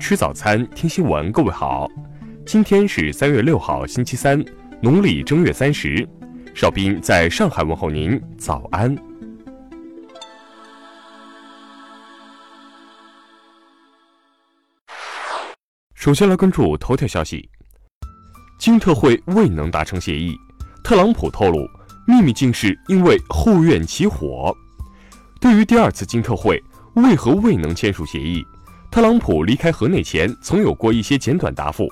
[0.00, 1.30] 吃早餐，听新闻。
[1.30, 1.86] 各位好，
[2.46, 4.42] 今天是三月六号，星期三，
[4.80, 6.08] 农历正月三十。
[6.54, 8.96] 邵斌在上海问候您，早安。
[15.94, 17.48] 首先来关注头条消息：
[18.58, 20.34] 金特会未能达成协议，
[20.82, 21.68] 特朗普透露
[22.06, 24.52] 秘密竟是因为后院起火。
[25.40, 26.60] 对于第二次金特会
[26.94, 28.44] 为何未能签署协议，
[28.90, 31.88] 特朗普离开河内前曾有过一些简短答复，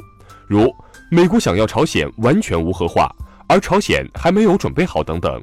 [0.48, 0.68] 如
[1.10, 3.08] 美国想要朝鲜完全无核化，
[3.46, 5.40] 而朝鲜还没有准备好等等。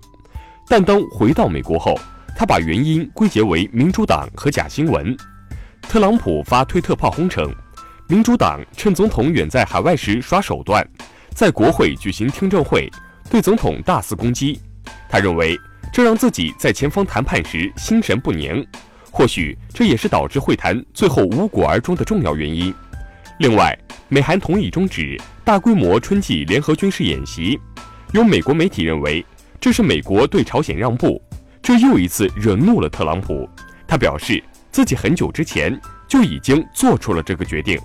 [0.67, 1.97] 但当回到美国后，
[2.35, 5.15] 他把原因归结为民主党和假新闻。
[5.81, 7.49] 特朗普发推特炮轰称，
[8.09, 10.85] 民主党趁总统远在海外时耍手段，
[11.33, 12.91] 在国会举行听证会，
[13.29, 14.59] 对总统大肆攻击。
[15.09, 15.57] 他认为。
[15.93, 18.67] 这让自己在前方谈判时心神不宁，
[19.17, 22.73] 或许这也是导致会谈最后无果而终的重要原因。
[23.39, 23.73] 另外，
[24.09, 27.57] 美韩同意终止大规模春季联合军事演习，
[28.11, 29.25] 有美国媒体认为
[29.57, 31.21] 这是美国对朝鲜让步，
[31.61, 33.49] 这又一次惹怒了特朗普。
[33.87, 37.79] 他表示自己很久之前就已经做出了这个决定，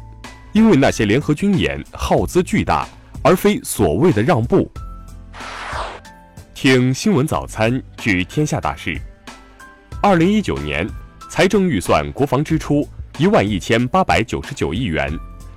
[0.51, 2.89] 因为那些联合军演耗资巨大，
[3.23, 4.69] 而非所谓的让步。
[6.55, 9.01] 听新闻早餐知天下大事。
[10.03, 10.89] 二零一九年
[11.31, 12.87] 财政预算国防支出
[13.17, 15.09] 一万一千八百九十九亿元，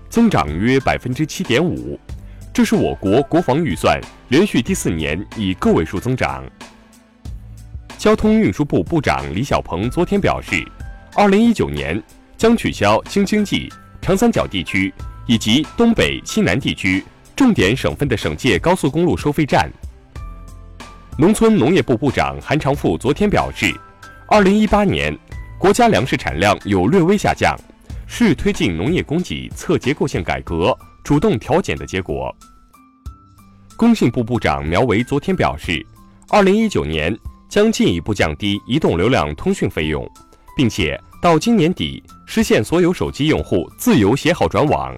[0.08, 2.00] 增长约百分之七点五，
[2.54, 6.44] 这是我国国防预算连续第四年以个位数增长。
[7.98, 10.64] 交通运输部部长李小鹏昨天表示，
[11.16, 12.02] 二零一九年
[12.38, 13.68] 将取消京津冀、
[14.00, 14.94] 长三角地区
[15.26, 17.04] 以及东北、西南地区
[17.36, 19.68] 重点省份的省界高速公路收费站。
[21.18, 23.74] 农村农业部部长韩长赋昨天表示，
[24.28, 25.18] 二零一八年
[25.64, 27.58] 国家粮食产量有略微下降，
[28.06, 32.36] 是推进农业供给侧结构性改革主动调减的结果。
[33.78, 35.82] 工信部部长苗圩昨天表示，
[36.28, 40.06] 二零一九年将进一步降低移动流量通讯费用，
[40.54, 44.94] 并且到今年底实现所有手机用户自由携号转网。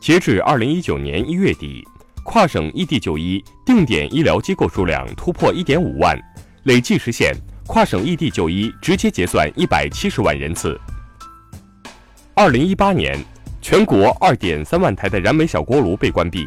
[0.00, 1.84] 截至二零一九年一月底。
[2.22, 6.18] 跨省异地就医定点医疗机构数量突破一点五万，
[6.64, 7.32] 累计实现
[7.66, 10.78] 跨省异地就医直接结算一百七十万人次。
[12.34, 13.18] 二零一八年，
[13.60, 16.46] 全国二点三万台的燃煤小锅炉被关闭，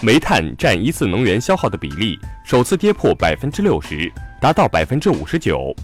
[0.00, 5.74] 煤炭占一次能源消耗的比例首次跌破百分之六十，达到百分之五十九。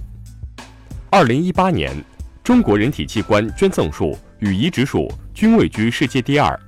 [1.11, 1.93] 二零一八年，
[2.45, 6.59] 中国人体器官捐赠数与移植数均位居世界第二，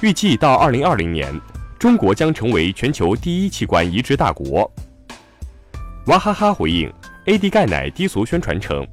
[0.00, 1.28] 预计到二零二零年。
[1.78, 4.68] 中国将成为全球第一器官移植大国。
[6.06, 6.92] 娃哈哈回应
[7.28, 8.88] AD 钙奶低俗宣传称，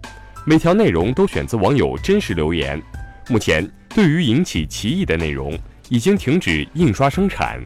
[0.46, 2.82] 每条内容都选自网友真实留言。
[3.30, 5.58] 目前，对于引起歧义的内容，
[5.88, 7.66] 已经停止印刷生产。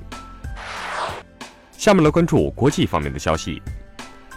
[1.71, 3.59] 下面来关注国际方面的消息。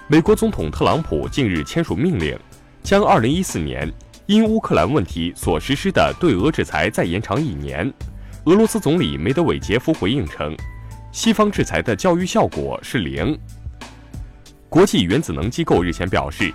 [0.08, 2.34] 美国总统特朗普近日签署命令，
[2.82, 3.92] 将2014年
[4.24, 7.92] 因乌克兰问题所实施的对俄制裁再延长一年。
[8.46, 10.56] 俄罗斯总理梅德韦杰夫回应称。
[11.12, 13.38] 西方制裁的教育效果是零。
[14.72, 16.50] 国际原子能机构日前表示，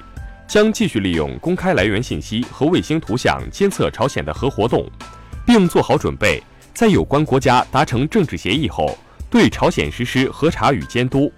[0.48, 4.90] 将继续利用公开来源信息和卫星图像监测朝鲜的核活动，
[5.46, 6.42] 并做好准备，
[6.74, 8.98] 在有关国家达成政治协议后，
[9.30, 11.32] 对朝鲜实施核查与监督。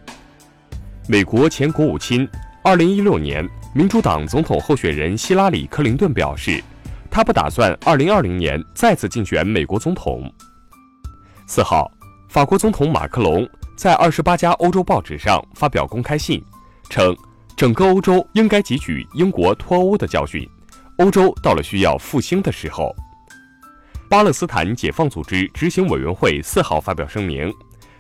[1.05, 2.25] 美国前国务卿、
[2.63, 6.63] 2016年民主党总统候选人希拉里·克林顿表示，
[7.11, 10.33] 他不打算2020年再次竞选美国总统。
[11.45, 11.91] 四号。
[12.29, 16.39] 法国总统马克龙在二十八家欧洲报纸上发表公开信，
[16.89, 17.15] 称
[17.55, 20.47] 整个欧洲应该汲取英国脱欧的教训，
[20.97, 22.93] 欧洲到了需要复兴的时候。
[24.09, 27.53] 巴勒斯坦解放组织执行委员会四号发表声明，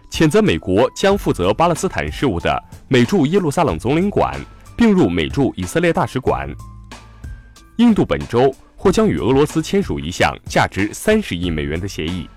[0.09, 4.35] 谴责美国将负责巴勒斯坦事务的美驻耶路撒冷总领馆
[4.75, 6.49] 并入美驻以色列大使馆。
[7.77, 12.27] 印度本周或将与俄罗斯签署一项价值三十亿美元的协议。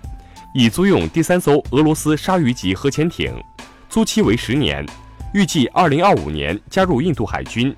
[0.55, 3.33] 以租用第三艘俄罗斯鲨鱼级核潜艇，
[3.89, 4.85] 租期为十年，
[5.33, 7.75] 预计二零二五年加入印度海军。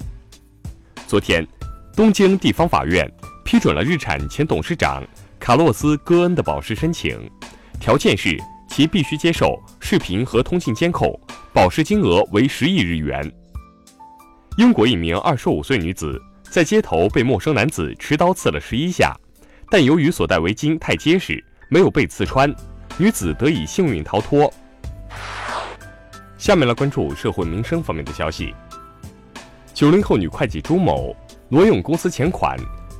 [1.08, 1.48] 昨天，
[1.96, 3.10] 东京地方法院
[3.46, 5.02] 批准了日产前董事长
[5.40, 7.18] 卡洛斯·戈恩的保释申请，
[7.80, 8.38] 条件是
[8.68, 11.18] 其必须接受视频和通信监控，
[11.54, 13.32] 保释金额为十亿日元。
[14.58, 19.16] 英国一名二十五岁女子在街头被陌生男子持刀刺了十一下，
[19.70, 21.42] 但由于所戴围巾太结实。
[21.68, 22.54] 没有被刺穿，
[22.98, 24.54] 女子得以幸运逃脱。
[26.46, 28.54] 下面来关注社会民生方面的消息。
[29.74, 31.12] 九零后女会计朱某
[31.50, 32.56] 挪用公司钱款，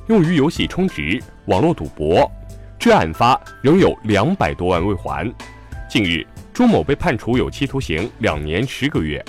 [0.08, 2.28] 用于游戏充值、网络赌博，
[2.76, 5.32] 至案发仍有两百多万未还。
[5.88, 9.24] 近日，朱某被判处有期徒刑两年十个月。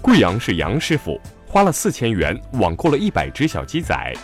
[0.00, 4.14] 贵阳市杨师傅花了四千元网购了一百只小鸡仔，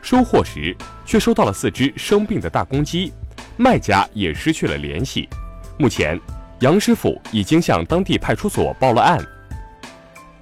[0.00, 3.12] 收货时却收到了四只生病的大公鸡，
[3.56, 5.28] 卖家也失去了联系。
[5.76, 6.16] 目前，
[6.64, 9.22] 杨师傅已经向当地派出所报了案。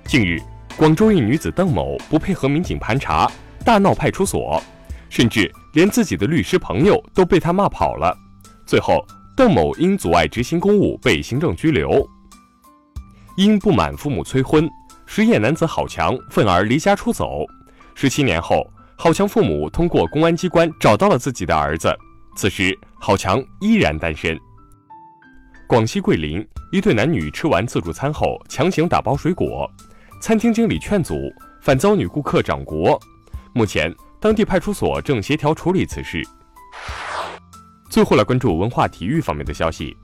[0.04, 0.40] 近日，
[0.76, 3.28] 广州一女子邓某不配合民警盘查，
[3.64, 4.62] 大闹派出所，
[5.10, 8.16] 甚至连自己的律师朋友都被他骂跑了。
[8.64, 9.04] 最后，
[9.36, 12.08] 邓某因阻碍执行公务被行政拘留。
[13.36, 14.70] 因不满父母催婚。
[15.06, 17.44] 失业男子郝强愤而离家出走，
[17.96, 18.64] 十七年后，
[18.94, 21.92] 郝强父母通过公安机关找到了自己的儿子。
[22.36, 24.38] 此时，郝强依然单身。
[25.72, 29.66] 广西桂林一对男女吃完自助餐后强行打包水果，
[30.20, 31.32] 餐厅经理劝阻，
[31.62, 33.00] 反遭女顾客掌掴。
[33.54, 33.90] 目前，
[34.20, 36.22] 当地派出所正协调处理此事。
[37.88, 39.96] 最后来关注文化体育方面的消息：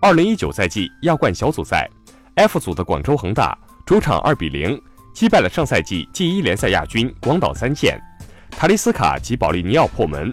[0.00, 1.90] 二零一九赛季亚冠小组赛
[2.36, 3.58] ，F 组的广州恒大。
[3.84, 4.80] 主场二比零
[5.12, 8.00] 击败了上赛季 G 一联赛亚军广岛三剑，
[8.48, 10.32] 塔利斯卡及保利尼奥破门。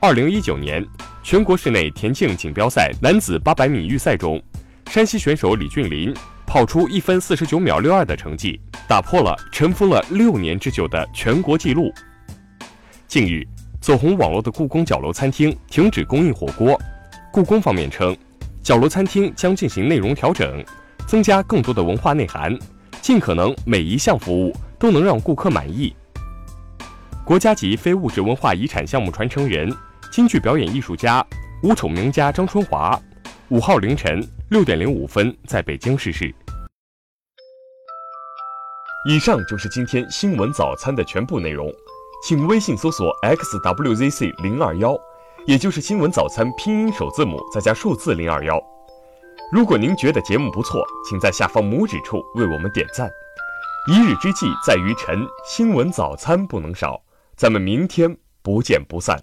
[0.00, 0.84] 二零一九年
[1.22, 4.42] 全国室内田径锦标赛男子八百米预赛中，
[4.90, 6.14] 山西选手李俊林
[6.46, 8.58] 跑出一分四十九秒六二的成绩，
[8.88, 11.92] 打破了尘封了六年之久的全国纪录。
[13.06, 13.46] 近日，
[13.80, 16.80] 走红网络的故宫角楼餐厅停止供应火锅，
[17.30, 18.16] 故宫方面称，
[18.62, 20.64] 角楼餐厅将进行内容调整。
[21.06, 22.56] 增加更多的文化内涵，
[23.02, 25.92] 尽可能每一项服务都能让顾客满意。
[27.24, 29.72] 国家级非物质文化遗产项目传承人、
[30.10, 31.24] 京剧表演艺术家、
[31.62, 33.00] 武丑名家张春华，
[33.48, 36.34] 五号凌晨六点零五分在北京逝世。
[39.08, 41.72] 以上就是今天新闻早餐的全部内容，
[42.24, 44.98] 请微信搜索 xwzc 零二幺，
[45.46, 48.60] 也就是新闻早餐拼音首字母再加数字零二幺。
[49.52, 53.08] 如果您觉得节目不错，请在下方拇指处为我们点赞。
[53.86, 57.00] 一日之计在于晨，新闻早餐不能少。
[57.36, 59.16] 咱们明天不见不散。